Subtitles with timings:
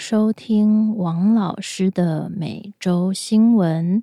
[0.00, 4.02] 收听王老师的每周新闻。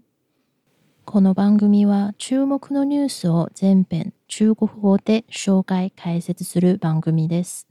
[1.06, 7.68] この番組は注目のニュースを全編中国語で紹介解説する番組です。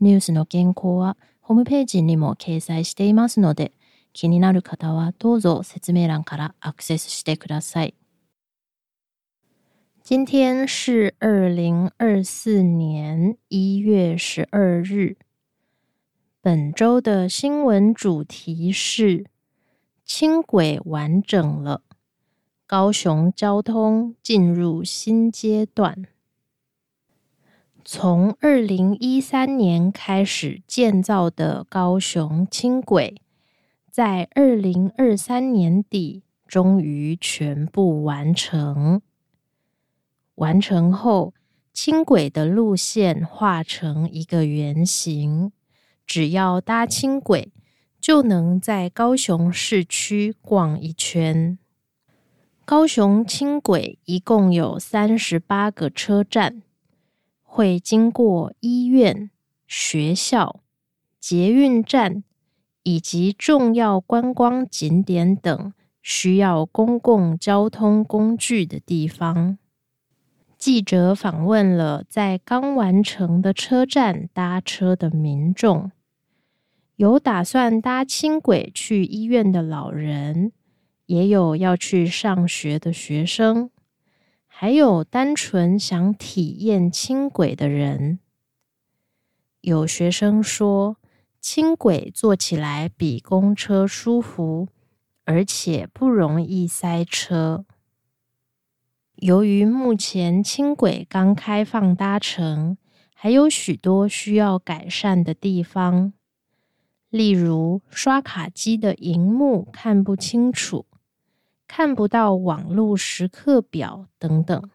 [0.00, 3.72] ニュースの原稿はホームページにも掲載していますので、
[4.12, 7.94] 気になる方はどうぞ説明欄からアクセスしてください。
[10.04, 14.46] 今天是二零二四年一月十
[14.84, 15.25] 二日。
[16.46, 19.26] 本周的新闻主题是
[20.04, 21.82] 轻轨完整了，
[22.68, 26.06] 高雄交通进入新阶段。
[27.84, 33.20] 从二零一三年开始建造的高雄轻轨，
[33.90, 39.02] 在二零二三年底终于全部完成。
[40.36, 41.34] 完成后，
[41.72, 45.50] 轻轨的路线画成一个圆形。
[46.06, 47.52] 只要搭轻轨，
[48.00, 51.58] 就能在高雄市区逛一圈。
[52.64, 56.62] 高雄轻轨一共有三十八个车站，
[57.42, 59.30] 会经过医院、
[59.66, 60.60] 学校、
[61.20, 62.24] 捷运站
[62.84, 69.58] 以及重要观光景点等需要公共交通工具的地方。
[70.56, 75.90] 记者访问了在刚完成的车站搭车的民众。
[76.96, 80.52] 有打算搭轻轨去医院的老人，
[81.04, 83.70] 也有要去上学的学生，
[84.46, 88.18] 还有单纯想体验轻轨的人。
[89.60, 90.96] 有学生说，
[91.38, 94.68] 轻轨坐起来比公车舒服，
[95.24, 97.66] 而且不容易塞车。
[99.16, 102.78] 由于目前轻轨刚开放搭乘，
[103.14, 106.14] 还有许多需要改善的地方。
[107.16, 110.84] 例如，刷卡机的荧幕看不清楚，
[111.66, 114.70] 看不到网络时刻表等等。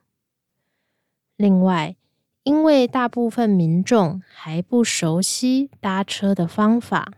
[1.37, 1.95] 另外，
[2.41, 7.13] 因为大部分民众还不熟悉搭车的方法，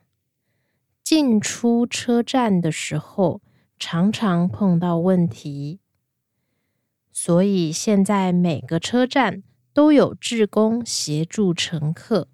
[1.02, 3.42] 进出车站的时候
[3.80, 5.80] 常常碰到问题，
[7.14, 9.42] 所以现在每个车站
[9.74, 12.28] 都有志工协助乘客。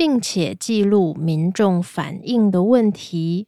[0.00, 3.46] 并且记录民众反映的问题，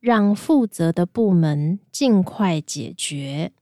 [0.00, 3.52] 让负责的部门尽快解决。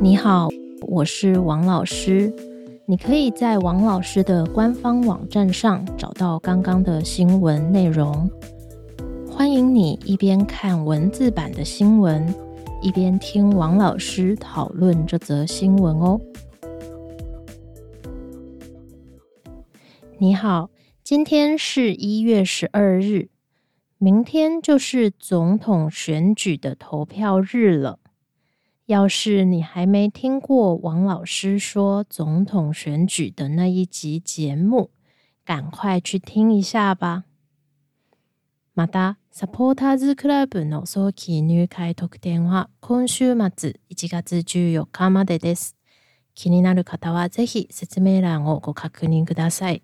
[0.00, 0.48] 你好，
[0.88, 2.49] 我是王老师。
[2.90, 8.28] 你可以在王老师的官方网站上找到刚刚的新闻内容。
[9.30, 12.34] 欢迎你一边看文字版的新闻，
[12.82, 16.20] 一边听王老师讨论这则新闻哦。
[20.18, 20.68] 你好，
[21.04, 23.28] 今天是一月十二日，
[23.98, 28.00] 明天就是总统选举的投票日了。
[28.89, 34.91] 要是你还没听过王老师说总统选举的那一集节目，
[35.43, 37.23] 赶快去听一下吧。
[38.75, 45.75] また、サポーターズクラブの早期入会特典は今週末1月14日までです。
[46.33, 49.81] 気になる方はぜひ説明欄をご確認ください。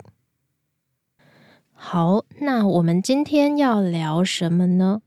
[1.73, 5.01] 好，那我们今天要聊什么呢？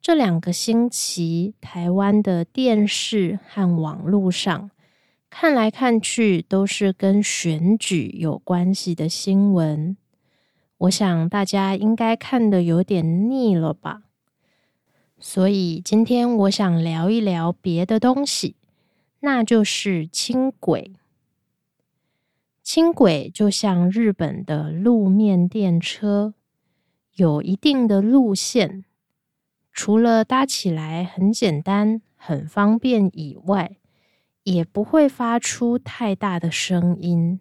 [0.00, 4.70] 这两个星期，台湾的电视和网络上
[5.28, 9.96] 看来看去都是跟选举有关系的新闻。
[10.78, 14.04] 我想大家应该看的有点腻了吧？
[15.18, 18.54] 所以今天我想聊一聊别的东西，
[19.20, 20.92] 那就是轻轨。
[22.62, 26.34] 轻轨就像日本的路面电车，
[27.16, 28.84] 有一定的路线。
[29.80, 33.76] 除了搭起来很简单、很方便以外，
[34.42, 37.38] 也不会发出太大的声音。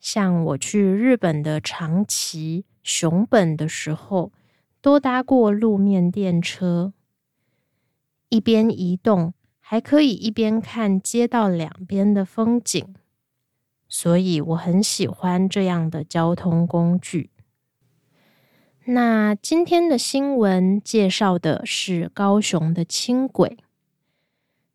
[0.00, 4.32] 像我去日本的长崎、熊本的时候，
[4.80, 6.92] 都搭过路面电车，
[8.30, 12.96] 一边移动，还可以一边看街道两边的风景，
[13.88, 17.30] 所以我很喜欢这样的交通工具。
[18.90, 23.58] 那今天的新闻介绍的是高雄的轻轨。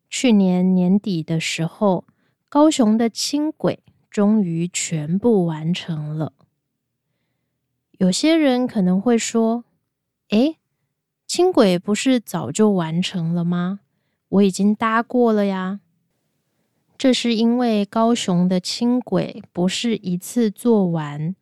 [0.08, 2.04] 去年年底的时候，
[2.48, 6.32] 高雄的轻轨终于全部完成了。
[7.98, 9.64] 有些人可能会说
[10.30, 10.58] ：“诶，
[11.26, 13.80] 轻轨不是早就完成了吗？
[14.28, 15.80] 我已经搭过了呀。”
[16.96, 21.34] 这是因为高雄的轻轨不是一次做完，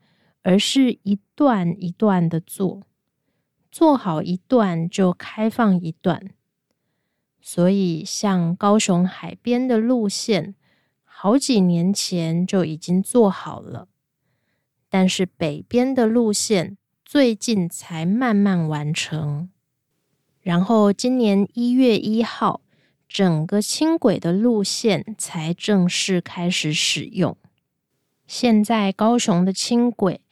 [0.43, 2.83] 而是一段一段的做，
[3.71, 6.31] 做好一段就开放一段。
[7.41, 10.55] 所以，像高雄海边的路线，
[11.05, 13.89] 好几年前就已经做好了，
[14.89, 19.51] 但是北边的路线最近才慢慢完成。
[20.41, 22.61] 然后，今年一月一号。
[23.15, 27.37] 整个轻轨的路线才正式开始使用。
[28.27, 30.23] 现在高雄的轻轨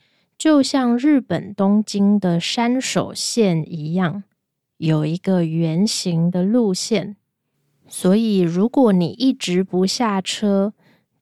[0.41, 4.25] 就像日本东京的山手线一样，
[4.79, 7.19] 有一个圆形的路线，
[7.87, 10.73] 所以如果你一直不下车，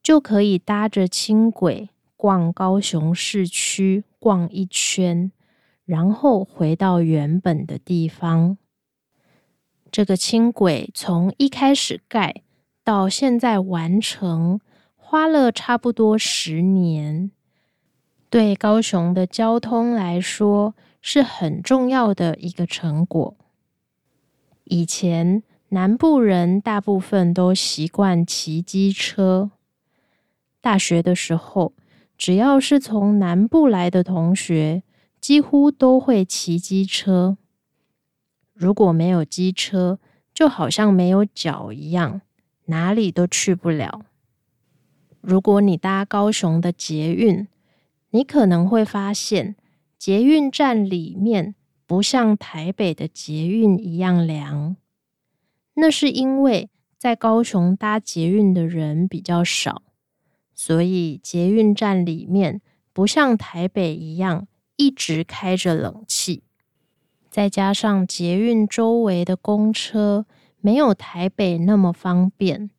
[0.01, 5.33] 就可以搭着轻轨逛高雄市区逛一圈，
[5.85, 8.57] 然后回到原本的地方。
[9.91, 12.45] 这个轻轨从一开始盖
[12.85, 14.61] 到现在完成，
[14.95, 17.33] 花了差不多十年。
[18.31, 23.37] 对高雄的交通来说，是很重要的一个成果。
[24.65, 29.51] 以前南部人大部分都习惯骑机车，
[30.61, 31.73] 大学的时候，
[32.19, 34.83] 只要是从南部来的同学，
[35.21, 37.39] 几乎都会骑机车。
[38.53, 39.99] 如果没有机车，
[40.35, 42.21] 就好像没有脚一样，
[42.67, 44.03] 哪里都去不了。
[45.23, 47.49] 如果你搭高雄的捷运，
[48.11, 49.57] 你可能会发现，
[49.99, 51.55] 捷运站里面
[51.87, 54.77] 不像台北的捷运一样凉。
[55.75, 59.83] 那是因为在高雄搭捷运的人比较少，
[60.55, 62.61] 所以捷运站里面
[62.93, 66.43] 不像台北一样一直开着冷气。
[67.31, 70.27] 再加上捷运周围的公车
[70.61, 72.71] 没有台北那么方便，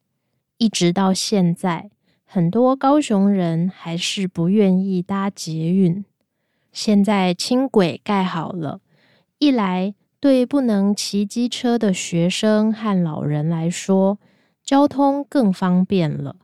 [0.57, 1.91] 一直到现在，
[2.31, 6.05] 很多高雄人还是不愿意搭捷运。
[6.71, 8.81] 现在轻轨盖好了，
[9.39, 14.19] 一来对不能骑机车的学生和老人来说，
[14.63, 16.35] 交通更方便了；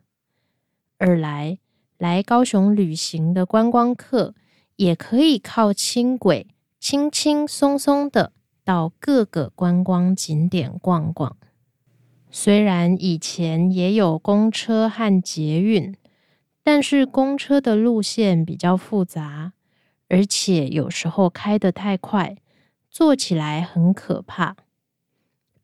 [0.97, 1.59] 二来
[1.99, 4.33] 来高雄旅行的观光客
[4.77, 6.47] 也可以靠轻轨。
[6.79, 8.33] 轻轻松松的
[8.63, 11.37] 到各个观光景点逛逛。
[12.37, 15.95] 虽然以前也有公车和捷运，
[16.61, 19.53] 但是公车的路线比较复杂，
[20.09, 22.35] 而且有时候开得太快，
[22.89, 24.57] 坐起来很可怕。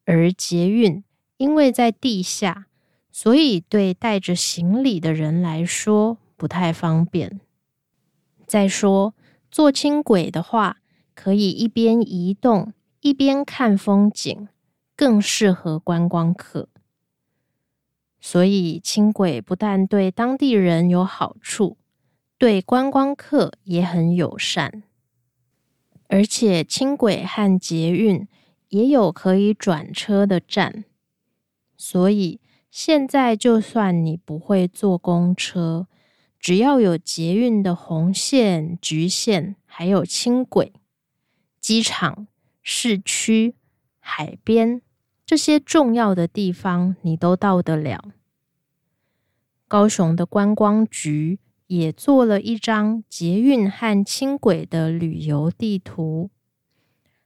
[0.06, 1.04] 而捷运
[1.36, 2.68] 因为在地下，
[3.12, 7.42] 所以对带着行李的人来说不太方便。
[8.48, 9.14] 再说
[9.52, 10.78] 坐轻轨的话，
[11.16, 12.72] 可以一边移动
[13.02, 14.48] 一边看风景，
[14.96, 16.70] 更适合观光客。
[18.20, 21.78] 所以轻轨不但对当地人有好处，
[22.38, 24.84] 对观光客也很友善。
[26.08, 28.28] 而且轻轨和捷运
[28.70, 30.84] 也有可以转车的站，
[31.78, 35.88] 所以现在就算你不会坐公车，
[36.40, 40.74] 只要有捷运的红线、橘线，还有轻轨。
[41.60, 42.28] 机场、
[42.62, 43.56] 市区、
[44.04, 44.82] 海边
[45.26, 48.04] 这些重要的地方，你都到得了。
[49.68, 56.30] 高雄的观光局也做了一张捷运和轻轨的旅游地图，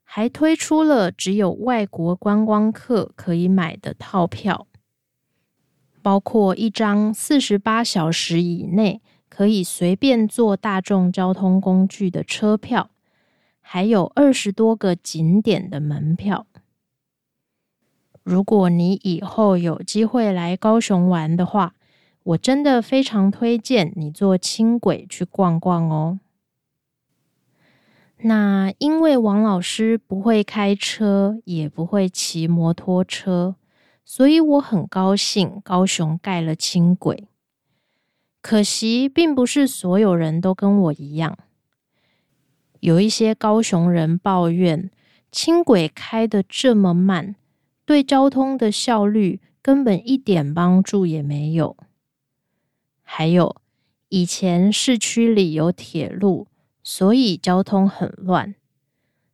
[0.03, 4.67] 还推出了只有外国观光客可以买的套票，
[6.03, 12.91] 包括一张四十八小时以内可以随便坐大众交通工具的车票。
[13.67, 16.45] 还有二十多个景点的门票。
[18.25, 21.75] 如果你以后有机会来高雄玩的话，
[22.23, 26.19] 我真的非常推荐你坐轻轨去逛逛哦。
[28.21, 33.55] 那因为王老师不会开车，也不会骑摩托车，
[34.03, 37.27] 所以我很高兴高雄盖了轻轨。
[38.41, 41.37] 可惜，并不是所有人都跟我一样。
[42.79, 44.89] 有一些高雄人抱怨
[45.31, 47.35] 轻轨开得这么慢，
[47.85, 51.77] 对交通的效率根本一点帮助也没有。
[53.03, 53.55] 还有，
[54.09, 56.47] 以前市区里有铁路，
[56.83, 58.55] 所以交通很乱。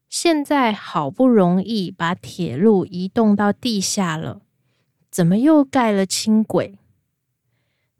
[0.09, 4.41] 现在好不容易把铁路移动到地下了，
[5.09, 6.77] 怎么又盖了轻轨？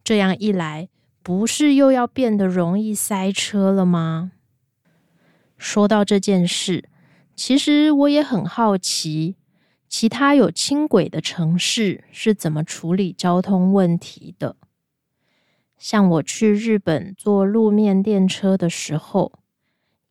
[0.04, 0.90] 这样一来，
[1.24, 4.34] 不是又要变得容易塞车了吗？
[5.58, 6.90] 说到这件事，
[7.36, 9.36] 其实我也很好奇，
[9.92, 14.56] 其他有轻轨的城市是怎么处理交通问题的。
[15.78, 19.34] 像我去日本坐路面电车的时候，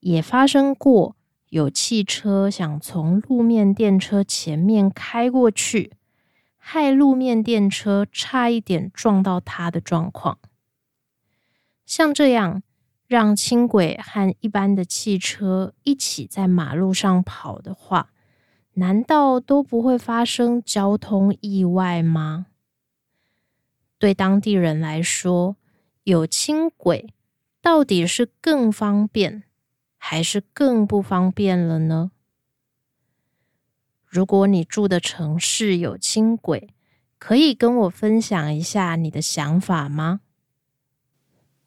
[0.01, 1.17] 也发生过
[1.49, 5.95] 有汽车想从路面电车前面开过去，
[6.59, 10.39] 害路面电车差一点撞到它的状况。
[11.87, 12.63] 像这样
[13.07, 18.11] 让轻轨和一般的汽车一起在马路上跑的话，
[18.81, 22.47] 难道都不会发生交通意外吗？
[23.99, 25.57] 对当地人来说，
[26.05, 27.13] 有轻轨
[27.61, 29.43] 到底是更方便，
[29.99, 32.13] 还是更不方便了呢？
[34.07, 36.71] 如果你住的城市有轻轨，
[37.19, 40.23] 可以跟我分享一下你的想法吗？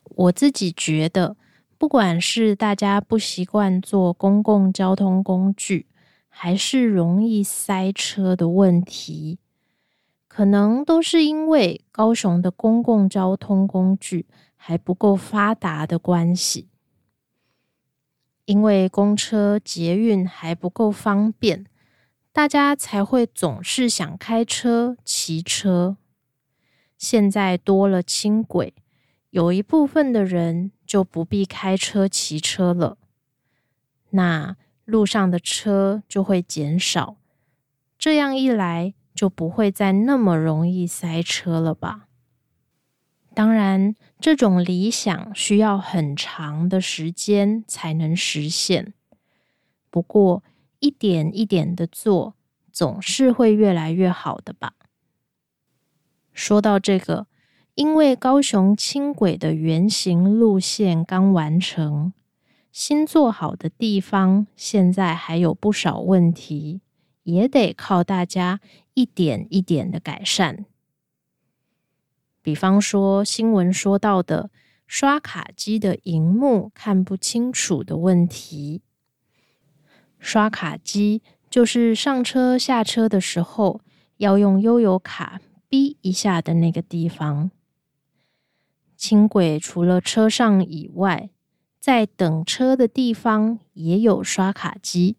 [0.03, 1.38] 我自己觉得，
[1.77, 5.86] 不管是大家不习惯坐公共交通工具，
[6.36, 9.38] 还是容易塞车的问题。
[10.28, 14.25] 可能都是因为高雄的公共交通工具
[14.56, 16.70] 还不够发达的关系，
[18.46, 21.68] 因为公车、捷运还不够方便，
[22.32, 25.98] 大家才会总是想开车、骑车。
[26.98, 28.74] 现在多了轻轨，
[29.30, 32.98] 有一部分的人就不必开车、骑车了，
[34.10, 37.18] 那路上的车就会减少。
[37.98, 42.08] 这样一来，就不会再那么容易塞车了吧？
[43.34, 48.94] 当然，这种理想需要很长的时间才能实现。
[49.90, 50.44] 不过，
[50.80, 52.36] 一点一点的做，
[52.72, 54.74] 总是会越来越好的吧？
[56.32, 57.28] 说到这个，
[57.75, 62.13] 因为高雄轻轨的原型路线刚完成，
[62.74, 66.82] 新做好的地方现在还有不少问题。
[67.24, 68.60] 也得靠大家
[68.94, 70.65] 一点一点的改善。
[72.42, 74.50] 比方说新闻说到的
[74.86, 78.82] 刷卡机的荧幕看不清楚的问题。
[80.20, 83.82] 刷卡机就是上车下车的时候
[84.18, 87.51] 要用悠游卡逼一下的那个地方。
[88.96, 91.30] 轻轨除了车上以外，
[91.84, 95.18] 在等车的地方也有刷卡机。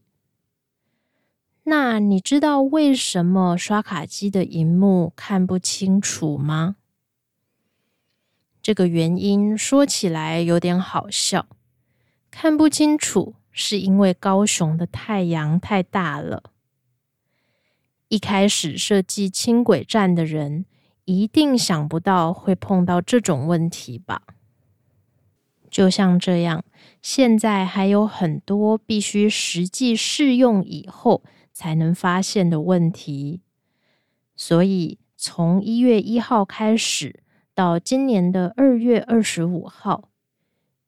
[1.65, 6.77] 那你知道为什么刷卡机的荧幕看不清楚吗？
[8.63, 11.47] 这个原因说起来有点好笑。
[12.31, 16.45] 看不清楚是因为高雄的太阳太大了。
[18.09, 20.65] 一开始设计轻轨站的人
[21.05, 24.23] 一定想不到会碰到这种问题吧？
[25.75, 26.65] 就像这样，
[27.03, 31.25] 现在还有很多必须实际试用以后。
[31.57, 33.41] 才能发现的问题，
[34.35, 37.23] 所以从一月一号开始
[37.55, 40.11] 到今年的二月二十五号，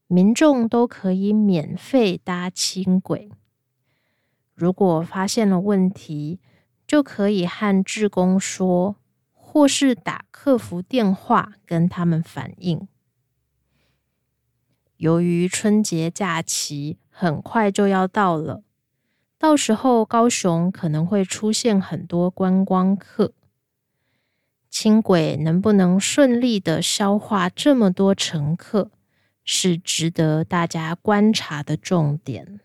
[0.09, 3.31] 民众都可以免费搭轻轨。
[4.57, 6.41] 如果发现了问题，
[6.85, 8.97] 就可以和志工说，
[9.33, 12.89] 或是打客服电话跟他们反映。
[14.99, 18.63] 由于春节假期很快就要到了。
[19.39, 23.33] 到时候高雄可能会出现很多观光客，
[24.71, 28.91] 轻轨能不能顺利的消化这么多乘客，
[29.45, 32.61] 是值得大家观察的重点。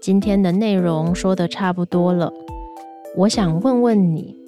[0.00, 2.32] 今天的内容说的差不多了，
[3.16, 4.38] 我想问问你，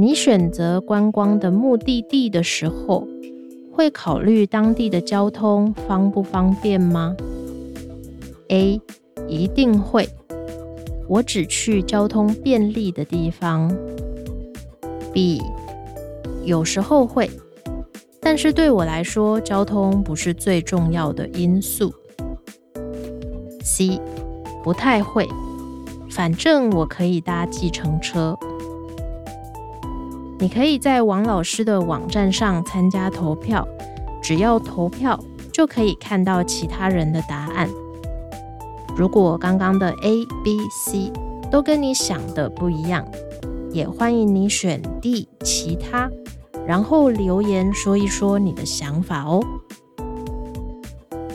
[0.00, 3.06] 你选择观光的目的地的时候。
[3.72, 7.14] 会考虑当地的交通方不方便吗
[8.48, 8.80] ？A
[9.28, 10.08] 一定会，
[11.08, 13.72] 我只去交通便利的地方。
[15.12, 15.40] B
[16.44, 17.30] 有时候会，
[18.20, 21.94] 但是对我来说，交通不是最重要的因素。
[23.62, 24.00] C
[24.64, 25.28] 不太会，
[26.10, 28.36] 反正我可以搭计程车。
[30.39, 33.67] 你可以在王老师的网站上参加投票，
[34.21, 35.19] 只要投票
[35.51, 37.69] 就可以看到其他人的答案。
[38.95, 41.11] 如果刚刚的 A、B、C
[41.49, 43.05] 都跟你想的不一样，
[43.71, 46.09] 也欢迎你选 D 其他，
[46.67, 49.41] 然后留言说一说你的想法哦。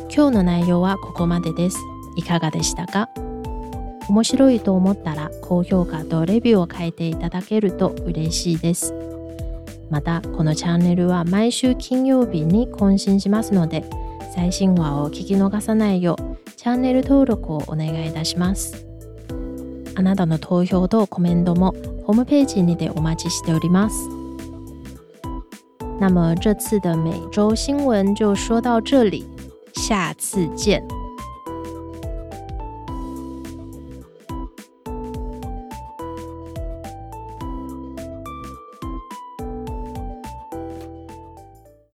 [0.09, 1.79] 今日の内容はここまでです。
[2.17, 3.09] いかがでしたか？
[4.10, 8.94] 面白いと思ったら高評価とレビューを書いていただけると嬉しいです。
[9.90, 13.84] また、このチャンネルは毎週金曜日に更新しますので、
[14.36, 18.86] 最新話を聞き逃さないようチャンネル登録をお願いいたします。
[19.96, 23.96] あなたの投票とコメントもホームページにてお待ちしております。
[26.00, 29.26] 那么这次的每周新闻就说到这里，
[29.74, 31.03] 下次见。